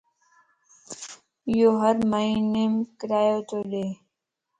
[1.57, 3.87] يوھر مھينيم ڪرايو تو ڏي